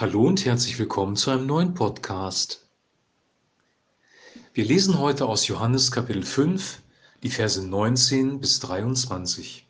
Hallo 0.00 0.22
und 0.22 0.46
herzlich 0.46 0.78
willkommen 0.78 1.14
zu 1.14 1.30
einem 1.30 1.44
neuen 1.44 1.74
Podcast. 1.74 2.66
Wir 4.54 4.64
lesen 4.64 4.98
heute 4.98 5.26
aus 5.26 5.46
Johannes 5.46 5.92
Kapitel 5.92 6.22
5, 6.22 6.80
die 7.22 7.28
Verse 7.28 7.62
19 7.62 8.40
bis 8.40 8.60
23. 8.60 9.68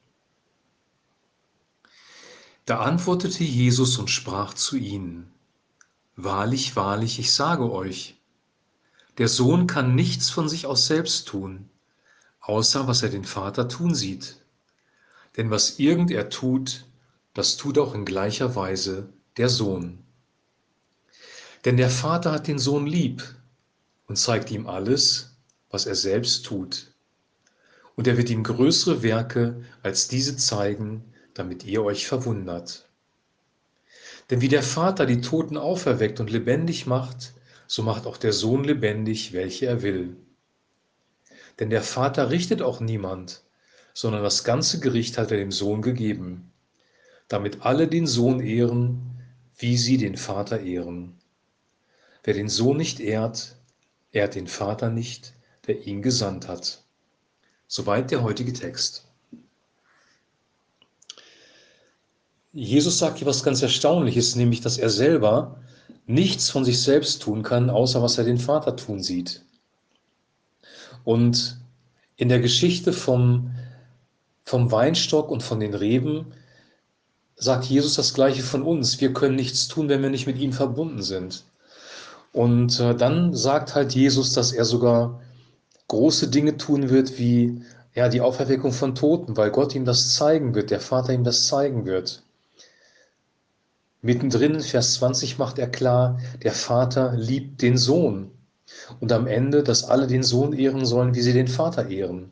Da 2.65 2.79
antwortete 2.79 3.43
Jesus 3.43 3.99
und 3.99 4.09
sprach 4.09 4.55
zu 4.55 4.77
ihnen, 4.77 5.33
Wahrlich, 6.15 6.77
wahrlich, 6.77 7.19
ich 7.19 7.33
sage 7.33 7.69
euch, 7.69 8.17
der 9.19 9.27
Sohn 9.27 9.67
kann 9.67 9.97
nichts 9.97 10.31
von 10.31 10.49
sich 10.49 10.65
aus 10.65 10.87
selbst 10.87 11.27
tun, 11.27 11.69
außer 12.39 12.87
was 12.87 13.03
er 13.03 13.09
den 13.09 13.25
Vater 13.25 13.67
tun 13.67 13.97
sieht. 13.97 14.41
Denn 15.37 15.51
was 15.51 15.81
irgend 15.81 16.13
er 16.13 16.31
tut, 16.31 16.87
das 17.35 17.57
tut 17.57 17.79
auch 17.79 17.95
in 17.95 18.05
gleicher 18.05 18.55
Weise 18.55 19.13
der 19.37 19.49
Sohn. 19.49 20.05
Denn 21.65 21.77
der 21.77 21.91
Vater 21.91 22.33
hat 22.33 22.47
den 22.47 22.59
Sohn 22.59 22.87
lieb 22.87 23.23
und 24.07 24.17
zeigt 24.17 24.51
ihm 24.51 24.67
alles, 24.67 25.37
was 25.71 25.87
er 25.87 25.95
selbst 25.95 26.47
tut. 26.47 26.95
Und 27.97 28.07
er 28.07 28.17
wird 28.17 28.31
ihm 28.31 28.43
größere 28.43 29.03
Werke 29.03 29.65
als 29.83 30.09
diese 30.09 30.37
zeigen, 30.37 31.05
damit 31.35 31.65
ihr 31.65 31.85
euch 31.85 32.07
verwundert. 32.07 32.89
Denn 34.31 34.41
wie 34.41 34.49
der 34.49 34.63
Vater 34.63 35.07
die 35.07 35.21
Toten 35.21 35.57
auferweckt 35.57 36.21
und 36.21 36.31
lebendig 36.31 36.87
macht, 36.87 37.35
so 37.67 37.83
macht 37.83 38.07
auch 38.07 38.17
der 38.17 38.33
Sohn 38.33 38.65
lebendig, 38.65 39.33
welche 39.33 39.67
er 39.67 39.83
will. 39.83 40.17
Denn 41.59 41.69
der 41.69 41.83
Vater 41.83 42.31
richtet 42.31 42.63
auch 42.63 42.81
niemand, 42.81 43.43
sondern 43.93 44.23
das 44.23 44.45
ganze 44.45 44.81
Gericht 44.81 45.19
hat 45.19 45.31
er 45.31 45.37
dem 45.37 45.53
Sohn 45.53 45.83
gegeben, 45.83 46.53
damit 47.29 47.63
alle 47.63 47.87
den 47.87 48.07
Sohn 48.07 48.41
ehren, 48.41 49.23
wie 49.59 49.77
sie 49.77 49.99
den 49.99 50.17
Vater 50.17 50.61
ehren. 50.61 51.20
Wer 52.23 52.35
den 52.35 52.49
Sohn 52.49 52.77
nicht 52.77 53.01
ehrt, 53.01 53.57
ehrt 54.13 54.35
den 54.35 54.47
Vater 54.47 54.91
nicht, 54.91 55.33
der 55.67 55.87
ihn 55.87 56.03
gesandt 56.03 56.49
hat. 56.49 56.83
Soweit 57.67 58.11
der 58.11 58.23
heutige 58.23 58.53
Text. 58.53 59.05
Jesus 62.53 62.99
sagt 62.99 63.19
hier 63.19 63.29
was 63.29 63.45
ganz 63.45 63.63
Erstaunliches, 63.63 64.35
nämlich, 64.35 64.61
dass 64.61 64.77
er 64.77 64.91
selber 64.91 65.61
nichts 66.07 66.51
von 66.51 66.65
sich 66.65 66.83
selbst 66.83 67.23
tun 67.23 67.43
kann, 67.43 67.71
außer 67.71 68.03
was 68.03 68.19
er 68.19 68.25
den 68.25 68.39
Vater 68.39 68.75
tun 68.75 69.03
sieht. 69.03 69.43
Und 71.05 71.59
in 72.17 72.29
der 72.29 72.41
Geschichte 72.41 72.93
vom, 72.93 73.55
vom 74.45 74.71
Weinstock 74.73 75.31
und 75.31 75.43
von 75.43 75.61
den 75.61 75.75
Reben 75.75 76.35
sagt 77.37 77.67
Jesus 77.67 77.95
das 77.95 78.13
Gleiche 78.13 78.43
von 78.43 78.63
uns. 78.63 79.01
Wir 79.01 79.15
können 79.15 79.37
nichts 79.37 79.69
tun, 79.69 79.89
wenn 79.89 80.03
wir 80.03 80.11
nicht 80.11 80.27
mit 80.27 80.39
ihm 80.39 80.53
verbunden 80.53 81.03
sind. 81.03 81.45
Und 82.33 82.79
äh, 82.79 82.95
dann 82.95 83.35
sagt 83.35 83.75
halt 83.75 83.95
Jesus, 83.95 84.33
dass 84.33 84.53
er 84.53 84.65
sogar 84.65 85.21
große 85.89 86.29
Dinge 86.29 86.57
tun 86.57 86.91
wird, 86.91 87.19
wie 87.19 87.63
ja, 87.95 88.09
die 88.09 88.21
Auferweckung 88.21 88.73
von 88.73 88.95
Toten, 88.95 89.37
weil 89.37 89.51
Gott 89.51 89.75
ihm 89.75 89.85
das 89.85 90.15
zeigen 90.15 90.55
wird, 90.55 90.71
der 90.71 90.81
Vater 90.81 91.13
ihm 91.13 91.25
das 91.25 91.47
zeigen 91.47 91.87
wird. 91.87 92.23
Mittendrin 94.03 94.55
in 94.55 94.61
Vers 94.61 94.95
20 94.95 95.39
macht 95.39 95.59
er 95.59 95.69
klar, 95.69 96.19
der 96.43 96.53
Vater 96.53 97.13
liebt 97.17 97.61
den 97.61 97.77
Sohn. 97.77 98.31
Und 99.01 99.11
am 99.11 99.27
Ende, 99.27 99.65
dass 99.65 99.85
alle 99.85 100.07
den 100.07 100.23
Sohn 100.23 100.53
ehren 100.53 100.87
sollen, 100.87 101.15
wie 101.15 101.21
sie 101.23 101.33
den 101.33 101.49
Vater 101.49 101.89
ehren. 101.89 102.31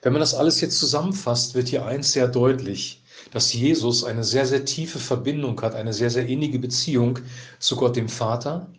Wenn 0.00 0.14
man 0.14 0.20
das 0.20 0.34
alles 0.34 0.60
jetzt 0.60 0.78
zusammenfasst, 0.78 1.54
wird 1.54 1.68
hier 1.68 1.84
eins 1.84 2.12
sehr 2.12 2.26
deutlich 2.26 3.01
dass 3.30 3.52
Jesus 3.52 4.04
eine 4.04 4.24
sehr, 4.24 4.46
sehr 4.46 4.64
tiefe 4.64 4.98
Verbindung 4.98 5.60
hat, 5.62 5.74
eine 5.74 5.92
sehr, 5.92 6.10
sehr 6.10 6.26
innige 6.26 6.58
Beziehung 6.58 7.18
zu 7.58 7.76
Gott 7.76 7.96
dem 7.96 8.08
Vater 8.08 8.70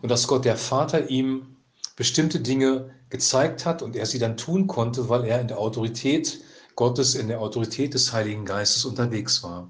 und 0.00 0.10
dass 0.10 0.26
Gott 0.26 0.44
der 0.44 0.56
Vater 0.56 1.10
ihm 1.10 1.56
bestimmte 1.96 2.40
Dinge 2.40 2.90
gezeigt 3.10 3.66
hat 3.66 3.82
und 3.82 3.94
er 3.96 4.06
sie 4.06 4.18
dann 4.18 4.36
tun 4.36 4.66
konnte, 4.66 5.08
weil 5.08 5.24
er 5.24 5.40
in 5.40 5.48
der 5.48 5.58
Autorität 5.58 6.40
Gottes, 6.74 7.14
in 7.14 7.28
der 7.28 7.40
Autorität 7.40 7.94
des 7.94 8.12
Heiligen 8.12 8.44
Geistes 8.44 8.84
unterwegs 8.84 9.42
war. 9.42 9.68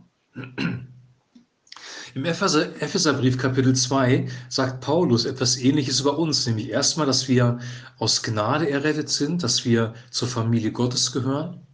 Im 2.14 2.26
Epheser, 2.26 2.80
Epheserbrief 2.80 3.38
Kapitel 3.38 3.74
2 3.74 4.28
sagt 4.50 4.82
Paulus 4.82 5.24
etwas 5.24 5.56
Ähnliches 5.56 6.00
über 6.00 6.18
uns, 6.18 6.46
nämlich 6.46 6.68
erstmal, 6.68 7.06
dass 7.06 7.26
wir 7.26 7.58
aus 7.98 8.22
Gnade 8.22 8.68
errettet 8.68 9.08
sind, 9.08 9.42
dass 9.42 9.64
wir 9.64 9.94
zur 10.10 10.28
Familie 10.28 10.72
Gottes 10.72 11.10
gehören. 11.10 11.66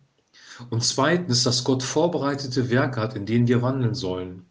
Und 0.70 0.84
zweitens, 0.84 1.44
dass 1.44 1.64
Gott 1.64 1.82
vorbereitete 1.82 2.70
Werke 2.70 3.00
hat, 3.00 3.16
in 3.16 3.26
denen 3.26 3.48
wir 3.48 3.62
wandeln 3.62 3.94
sollen. 3.94 4.44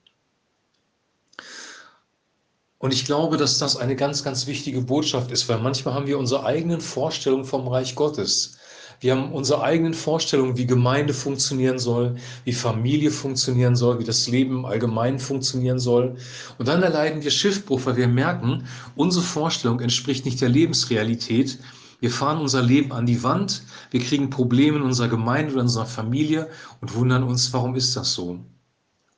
Und 2.80 2.94
ich 2.94 3.06
glaube, 3.06 3.38
dass 3.38 3.58
das 3.58 3.76
eine 3.76 3.96
ganz, 3.96 4.24
ganz 4.24 4.46
wichtige 4.46 4.82
Botschaft 4.82 5.32
ist, 5.32 5.50
weil 5.50 5.60
manchmal 5.60 5.96
haben 5.96 6.08
wir 6.08 6.20
unsere 6.20 6.46
eigenen 6.46 6.80
Vorstellungen 6.80 7.46
vom 7.46 7.68
Reich 7.68 7.96
Gottes. 7.96 8.58
Wir 9.00 9.16
haben 9.16 9.32
unsere 9.32 9.62
eigenen 9.62 9.94
Vorstellungen, 9.94 10.58
wie 10.58 10.66
Gemeinde 10.66 11.14
funktionieren 11.14 11.78
soll, 11.78 12.16
wie 12.46 12.54
Familie 12.54 13.12
funktionieren 13.12 13.76
soll, 13.76 14.00
wie 14.00 14.04
das 14.04 14.28
Leben 14.28 14.66
allgemein 14.66 15.20
funktionieren 15.20 15.80
soll. 15.80 16.18
Und 16.58 16.68
dann 16.68 16.82
erleiden 16.82 17.24
wir 17.24 17.30
Schiffbruch, 17.30 17.82
weil 17.86 17.96
wir 17.96 18.08
merken, 18.08 18.68
unsere 18.96 19.24
Vorstellung 19.24 19.80
entspricht 19.82 20.26
nicht 20.26 20.42
der 20.42 20.50
Lebensrealität, 20.50 21.60
wir 22.00 22.12
fahren 22.12 22.40
unser 22.40 22.62
Leben 22.62 22.92
an 22.92 23.06
die 23.06 23.24
Wand, 23.24 23.64
wir 23.92 24.00
kriegen 24.00 24.30
Probleme 24.30 24.78
in 24.78 24.84
unserer 24.84 25.08
Gemeinde 25.08 25.52
oder 25.52 25.62
in 25.62 25.68
unserer 25.68 25.86
Familie 25.86 26.50
und 26.82 26.94
wundern 26.94 27.24
uns, 27.24 27.52
warum 27.54 27.76
ist 27.76 27.96
das 27.96 28.14
so? 28.14 28.40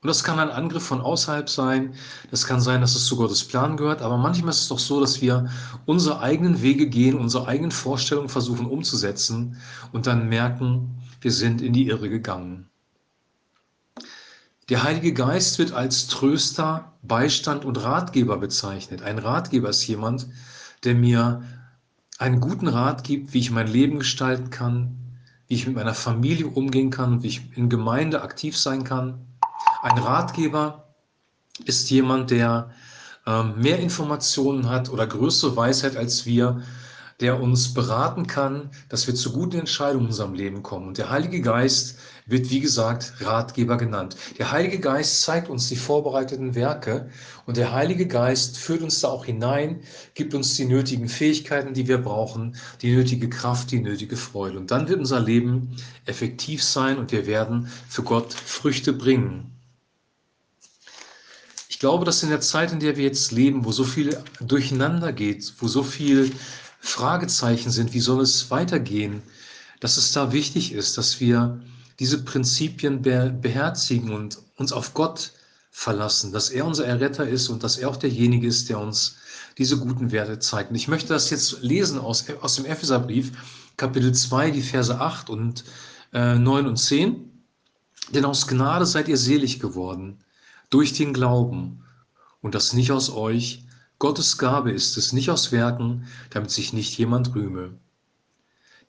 Und 0.01 0.07
das 0.07 0.23
kann 0.23 0.39
ein 0.39 0.49
Angriff 0.49 0.83
von 0.83 1.01
außerhalb 1.01 1.49
sein, 1.49 1.93
das 2.31 2.45
kann 2.45 2.61
sein, 2.61 2.79
dass 2.79 2.95
es 2.95 3.05
zu 3.05 3.17
Gottes 3.17 3.43
Plan 3.43 3.75
gehört, 3.75 4.01
aber 4.01 4.17
manchmal 4.17 4.51
ist 4.51 4.61
es 4.61 4.67
doch 4.69 4.79
so, 4.79 5.01
dass 5.01 5.21
wir 5.21 5.49
unsere 5.85 6.21
eigenen 6.21 6.61
Wege 6.61 6.87
gehen, 6.87 7.19
unsere 7.19 7.47
eigenen 7.47 7.71
Vorstellungen 7.71 8.29
versuchen 8.29 8.65
umzusetzen 8.65 9.57
und 9.91 10.07
dann 10.07 10.29
merken, 10.29 11.01
wir 11.19 11.33
sind 11.33 11.61
in 11.61 11.73
die 11.73 11.87
Irre 11.87 12.07
gegangen. 12.07 12.69
Der 14.69 14.83
Heilige 14.83 15.13
Geist 15.13 15.59
wird 15.59 15.73
als 15.73 16.07
Tröster, 16.07 16.93
Beistand 17.01 17.65
und 17.65 17.83
Ratgeber 17.83 18.37
bezeichnet. 18.37 19.01
Ein 19.01 19.17
Ratgeber 19.17 19.69
ist 19.69 19.85
jemand, 19.87 20.27
der 20.85 20.95
mir 20.95 21.43
einen 22.19 22.41
guten 22.41 22.67
Rat 22.67 23.03
gibt, 23.03 23.33
wie 23.33 23.39
ich 23.39 23.49
mein 23.49 23.67
Leben 23.67 23.99
gestalten 23.99 24.49
kann, 24.49 24.97
wie 25.47 25.55
ich 25.55 25.65
mit 25.65 25.75
meiner 25.75 25.95
Familie 25.95 26.47
umgehen 26.47 26.91
kann 26.91 27.23
wie 27.23 27.27
ich 27.27 27.57
in 27.57 27.69
Gemeinde 27.69 28.21
aktiv 28.21 28.55
sein 28.57 28.83
kann. 28.83 29.25
Ein 29.81 29.97
Ratgeber 29.97 30.93
ist 31.65 31.89
jemand, 31.89 32.29
der 32.29 32.71
äh, 33.25 33.43
mehr 33.43 33.79
Informationen 33.79 34.69
hat 34.69 34.89
oder 34.89 35.07
größere 35.07 35.55
Weisheit 35.55 35.95
als 35.95 36.25
wir 36.25 36.61
der 37.19 37.41
uns 37.41 37.73
beraten 37.73 38.27
kann, 38.27 38.69
dass 38.87 39.07
wir 39.07 39.15
zu 39.15 39.33
guten 39.33 39.59
Entscheidungen 39.59 40.05
in 40.05 40.11
unserem 40.11 40.33
Leben 40.33 40.63
kommen. 40.63 40.87
Und 40.87 40.97
der 40.97 41.09
Heilige 41.09 41.41
Geist 41.41 41.97
wird, 42.25 42.49
wie 42.49 42.59
gesagt, 42.59 43.13
Ratgeber 43.19 43.77
genannt. 43.77 44.15
Der 44.37 44.51
Heilige 44.51 44.79
Geist 44.79 45.21
zeigt 45.21 45.49
uns 45.49 45.67
die 45.67 45.75
vorbereiteten 45.75 46.55
Werke 46.55 47.09
und 47.45 47.57
der 47.57 47.73
Heilige 47.73 48.07
Geist 48.07 48.57
führt 48.57 48.81
uns 48.81 49.01
da 49.01 49.09
auch 49.09 49.25
hinein, 49.25 49.81
gibt 50.13 50.33
uns 50.33 50.55
die 50.55 50.65
nötigen 50.65 51.09
Fähigkeiten, 51.09 51.73
die 51.73 51.87
wir 51.87 51.97
brauchen, 51.97 52.55
die 52.81 52.95
nötige 52.95 53.29
Kraft, 53.29 53.71
die 53.71 53.81
nötige 53.81 54.15
Freude. 54.15 54.57
Und 54.57 54.71
dann 54.71 54.87
wird 54.87 54.99
unser 54.99 55.19
Leben 55.19 55.75
effektiv 56.05 56.63
sein 56.63 56.97
und 56.97 57.11
wir 57.11 57.25
werden 57.25 57.69
für 57.89 58.03
Gott 58.03 58.33
Früchte 58.33 58.93
bringen. 58.93 59.51
Ich 61.67 61.79
glaube, 61.79 62.05
dass 62.05 62.23
in 62.23 62.29
der 62.29 62.41
Zeit, 62.41 62.71
in 62.71 62.79
der 62.79 62.97
wir 62.97 63.05
jetzt 63.05 63.31
leben, 63.31 63.63
wo 63.63 63.71
so 63.71 63.85
viel 63.85 64.17
durcheinander 64.41 65.13
geht, 65.13 65.53
wo 65.59 65.67
so 65.67 65.81
viel 65.81 66.31
Fragezeichen 66.79 67.71
sind, 67.71 67.93
wie 67.93 67.99
soll 67.99 68.21
es 68.21 68.49
weitergehen, 68.51 69.21
dass 69.79 69.97
es 69.97 70.11
da 70.11 70.31
wichtig 70.31 70.73
ist, 70.73 70.97
dass 70.97 71.19
wir 71.19 71.61
diese 71.99 72.23
Prinzipien 72.23 73.01
beherzigen 73.01 74.11
und 74.11 74.39
uns 74.55 74.71
auf 74.71 74.93
Gott 74.93 75.33
verlassen, 75.71 76.31
dass 76.31 76.49
er 76.49 76.65
unser 76.65 76.85
Erretter 76.85 77.27
ist 77.27 77.49
und 77.49 77.63
dass 77.63 77.77
er 77.77 77.89
auch 77.89 77.97
derjenige 77.97 78.47
ist, 78.47 78.69
der 78.69 78.79
uns 78.79 79.17
diese 79.57 79.77
guten 79.77 80.11
Werte 80.11 80.39
zeigt. 80.39 80.71
Und 80.71 80.75
ich 80.75 80.87
möchte 80.87 81.09
das 81.09 81.29
jetzt 81.29 81.61
lesen 81.61 81.99
aus, 81.99 82.25
aus 82.41 82.55
dem 82.55 82.65
Epheserbrief, 82.65 83.31
Kapitel 83.77 84.13
2, 84.13 84.51
die 84.51 84.61
Verse 84.61 84.99
8 84.99 85.29
und 85.29 85.63
äh, 86.13 86.35
9 86.35 86.67
und 86.67 86.77
10. 86.77 87.29
Denn 88.13 88.25
aus 88.25 88.47
Gnade 88.47 88.85
seid 88.85 89.07
ihr 89.07 89.17
selig 89.17 89.59
geworden, 89.59 90.19
durch 90.69 90.93
den 90.93 91.13
Glauben, 91.13 91.83
und 92.41 92.55
das 92.55 92.73
nicht 92.73 92.91
aus 92.91 93.09
euch, 93.09 93.65
Gottes 93.99 94.37
Gabe 94.37 94.71
ist 94.71 94.97
es, 94.97 95.13
nicht 95.13 95.29
aus 95.29 95.51
Werken, 95.51 96.07
damit 96.29 96.51
sich 96.51 96.71
nicht 96.71 96.97
jemand 96.97 97.35
rühme. 97.35 97.77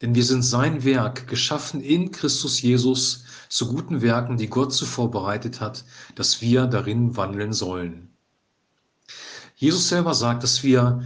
Denn 0.00 0.14
wir 0.14 0.24
sind 0.24 0.42
sein 0.42 0.84
Werk, 0.84 1.26
geschaffen 1.26 1.82
in 1.82 2.10
Christus 2.10 2.62
Jesus 2.62 3.24
zu 3.48 3.68
guten 3.68 4.00
Werken, 4.00 4.38
die 4.38 4.48
Gott 4.48 4.72
zuvor 4.72 5.10
bereitet 5.10 5.60
hat, 5.60 5.84
dass 6.14 6.40
wir 6.40 6.66
darin 6.66 7.16
wandeln 7.16 7.52
sollen. 7.52 8.08
Jesus 9.56 9.88
selber 9.88 10.14
sagt, 10.14 10.42
dass 10.42 10.62
wir, 10.62 11.02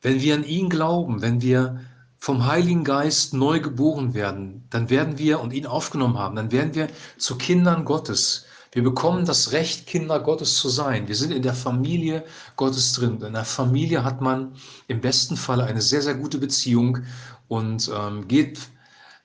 wenn 0.00 0.20
wir 0.20 0.34
an 0.34 0.44
ihn 0.44 0.68
glauben, 0.68 1.22
wenn 1.22 1.42
wir 1.42 1.80
vom 2.18 2.46
Heiligen 2.46 2.82
Geist 2.82 3.34
neu 3.34 3.60
geboren 3.60 4.14
werden, 4.14 4.64
dann 4.70 4.88
werden 4.88 5.18
wir 5.18 5.40
und 5.40 5.52
ihn 5.52 5.66
aufgenommen 5.66 6.18
haben, 6.18 6.34
dann 6.34 6.50
werden 6.50 6.74
wir 6.74 6.88
zu 7.18 7.36
Kindern 7.36 7.84
Gottes. 7.84 8.46
Wir 8.74 8.82
bekommen 8.82 9.24
das 9.24 9.52
Recht, 9.52 9.86
Kinder 9.86 10.18
Gottes 10.18 10.56
zu 10.56 10.68
sein. 10.68 11.06
Wir 11.06 11.14
sind 11.14 11.30
in 11.30 11.42
der 11.42 11.54
Familie 11.54 12.24
Gottes 12.56 12.92
drin. 12.92 13.22
In 13.22 13.34
der 13.34 13.44
Familie 13.44 14.02
hat 14.02 14.20
man 14.20 14.56
im 14.88 15.00
besten 15.00 15.36
Fall 15.36 15.60
eine 15.60 15.80
sehr, 15.80 16.02
sehr 16.02 16.16
gute 16.16 16.38
Beziehung 16.38 16.98
und 17.46 17.88
ähm, 17.96 18.26
geht 18.26 18.58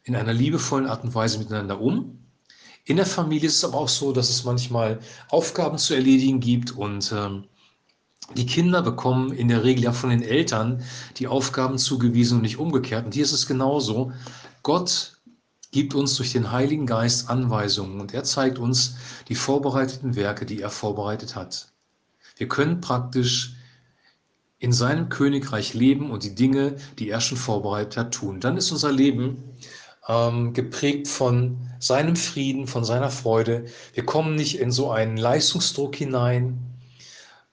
in 0.03 0.15
einer 0.15 0.33
liebevollen 0.33 0.85
Art 0.85 1.03
und 1.03 1.15
Weise 1.15 1.39
miteinander 1.39 1.81
um. 1.81 2.19
In 2.85 2.97
der 2.97 3.07
Familie 3.07 3.47
ist 3.47 3.55
es 3.55 3.65
aber 3.65 3.79
auch 3.79 3.89
so, 3.89 4.11
dass 4.11 4.29
es 4.29 4.43
manchmal 4.43 4.99
Aufgaben 5.29 5.79
zu 5.79 5.95
erledigen 5.95 6.39
gibt 6.39 6.69
und 6.69 7.11
ähm, 7.11 7.45
die 8.35 8.45
Kinder 8.45 8.83
bekommen 8.83 9.31
in 9.31 9.47
der 9.47 9.63
Regel 9.63 9.85
ja 9.85 9.93
von 9.93 10.11
den 10.11 10.21
Eltern 10.21 10.83
die 11.17 11.27
Aufgaben 11.27 11.79
zugewiesen 11.79 12.35
und 12.35 12.43
nicht 12.43 12.59
umgekehrt. 12.59 13.05
Und 13.05 13.15
hier 13.15 13.23
ist 13.23 13.31
es 13.31 13.47
genauso. 13.47 14.11
Gott 14.61 15.18
gibt 15.71 15.93
uns 15.93 16.15
durch 16.15 16.31
den 16.31 16.51
Heiligen 16.51 16.85
Geist 16.85 17.29
Anweisungen 17.29 18.01
und 18.01 18.13
er 18.13 18.23
zeigt 18.23 18.59
uns 18.59 18.95
die 19.27 19.35
vorbereiteten 19.35 20.15
Werke, 20.15 20.45
die 20.45 20.61
er 20.61 20.69
vorbereitet 20.69 21.35
hat. 21.35 21.71
Wir 22.37 22.47
können 22.47 22.81
praktisch 22.81 23.55
in 24.57 24.73
seinem 24.73 25.09
Königreich 25.09 25.73
leben 25.73 26.11
und 26.11 26.23
die 26.23 26.35
Dinge, 26.35 26.75
die 26.97 27.09
er 27.09 27.21
schon 27.21 27.37
vorbereitet 27.37 27.97
hat, 27.97 28.13
tun. 28.13 28.39
Dann 28.39 28.57
ist 28.57 28.71
unser 28.71 28.91
Leben 28.91 29.43
ähm, 30.07 30.53
geprägt 30.53 31.07
von 31.07 31.57
seinem 31.79 32.15
Frieden, 32.15 32.67
von 32.67 32.83
seiner 32.83 33.09
Freude. 33.09 33.65
Wir 33.93 34.05
kommen 34.05 34.35
nicht 34.35 34.59
in 34.59 34.71
so 34.71 34.91
einen 34.91 35.17
Leistungsdruck 35.17 35.95
hinein, 35.95 36.59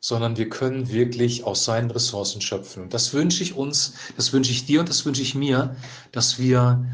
sondern 0.01 0.37
wir 0.37 0.49
können 0.49 0.91
wirklich 0.91 1.45
aus 1.45 1.65
seinen 1.65 1.91
Ressourcen 1.91 2.41
schöpfen. 2.41 2.85
Und 2.85 2.95
das 2.95 3.13
wünsche 3.13 3.43
ich 3.43 3.55
uns, 3.55 3.95
das 4.17 4.33
wünsche 4.33 4.53
ich 4.53 4.67
dir 4.67 4.81
und 4.81 4.89
das 4.89 5.05
wünsche 5.05 5.23
ich 5.23 5.35
mir, 5.35 5.77
dass 6.13 6.39
wir 6.39 6.87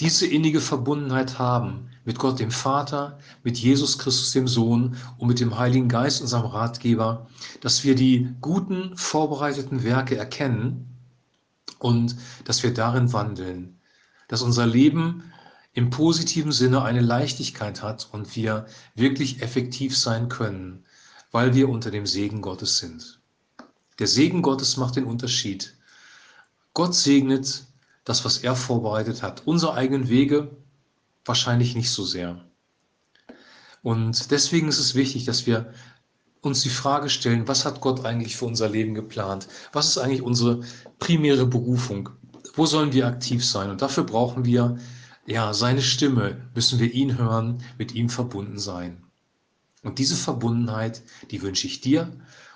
diese 0.00 0.26
innige 0.26 0.60
Verbundenheit 0.60 1.38
haben 1.38 1.90
mit 2.04 2.18
Gott 2.18 2.40
dem 2.40 2.50
Vater, 2.50 3.18
mit 3.42 3.58
Jesus 3.58 3.98
Christus 3.98 4.32
dem 4.32 4.48
Sohn 4.48 4.96
und 5.18 5.28
mit 5.28 5.40
dem 5.40 5.56
Heiligen 5.58 5.88
Geist, 5.88 6.20
unserem 6.20 6.46
Ratgeber, 6.46 7.28
dass 7.60 7.84
wir 7.84 7.94
die 7.94 8.28
guten, 8.40 8.96
vorbereiteten 8.96 9.84
Werke 9.84 10.16
erkennen 10.16 10.98
und 11.78 12.16
dass 12.44 12.62
wir 12.62 12.74
darin 12.74 13.12
wandeln, 13.12 13.78
dass 14.28 14.42
unser 14.42 14.66
Leben 14.66 15.22
im 15.72 15.90
positiven 15.90 16.52
Sinne 16.52 16.82
eine 16.82 17.00
Leichtigkeit 17.00 17.82
hat 17.82 18.08
und 18.12 18.36
wir 18.36 18.66
wirklich 18.94 19.42
effektiv 19.42 19.96
sein 19.96 20.28
können, 20.28 20.84
weil 21.30 21.54
wir 21.54 21.68
unter 21.68 21.90
dem 21.90 22.06
Segen 22.06 22.42
Gottes 22.42 22.78
sind. 22.78 23.20
Der 23.98 24.06
Segen 24.06 24.42
Gottes 24.42 24.76
macht 24.76 24.96
den 24.96 25.04
Unterschied. 25.04 25.76
Gott 26.74 26.94
segnet 26.94 27.64
das, 28.04 28.24
was 28.24 28.38
er 28.38 28.54
vorbereitet 28.54 29.22
hat. 29.22 29.42
Unsere 29.46 29.74
eigenen 29.74 30.08
Wege 30.08 30.56
wahrscheinlich 31.24 31.74
nicht 31.74 31.90
so 31.90 32.04
sehr. 32.04 32.44
Und 33.82 34.30
deswegen 34.30 34.68
ist 34.68 34.78
es 34.78 34.94
wichtig, 34.94 35.24
dass 35.24 35.46
wir 35.46 35.72
uns 36.40 36.62
die 36.62 36.70
Frage 36.70 37.08
stellen, 37.08 37.48
was 37.48 37.64
hat 37.64 37.80
Gott 37.80 38.04
eigentlich 38.04 38.36
für 38.36 38.44
unser 38.44 38.68
Leben 38.68 38.94
geplant? 38.94 39.48
Was 39.72 39.88
ist 39.88 39.98
eigentlich 39.98 40.22
unsere 40.22 40.60
primäre 40.98 41.46
Berufung? 41.46 42.10
Wo 42.54 42.66
sollen 42.66 42.92
wir 42.92 43.06
aktiv 43.06 43.44
sein? 43.44 43.70
Und 43.70 43.82
dafür 43.82 44.04
brauchen 44.04 44.44
wir 44.44 44.78
ja 45.26 45.54
seine 45.54 45.82
Stimme, 45.82 46.48
müssen 46.54 46.78
wir 46.78 46.92
ihn 46.92 47.18
hören, 47.18 47.62
mit 47.78 47.94
ihm 47.94 48.10
verbunden 48.10 48.58
sein. 48.58 49.02
Und 49.82 49.98
diese 49.98 50.16
Verbundenheit, 50.16 51.02
die 51.30 51.42
wünsche 51.42 51.66
ich 51.66 51.80
dir 51.80 52.10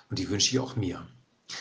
und 0.09 0.19
die 0.19 0.29
wünsche 0.29 0.51
ich 0.51 0.59
auch 0.59 0.75
mir. 0.75 1.07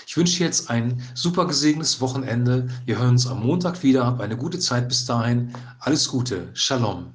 Ich 0.06 0.16
wünsche 0.16 0.38
dir 0.38 0.46
jetzt 0.46 0.70
ein 0.70 1.02
super 1.14 1.46
gesegnetes 1.46 2.00
Wochenende. 2.00 2.68
Wir 2.84 2.98
hören 2.98 3.10
uns 3.10 3.26
am 3.26 3.44
Montag 3.44 3.82
wieder. 3.82 4.06
Hab 4.06 4.20
eine 4.20 4.36
gute 4.36 4.58
Zeit 4.58 4.88
bis 4.88 5.04
dahin. 5.04 5.52
Alles 5.80 6.08
Gute. 6.08 6.48
Shalom. 6.54 7.12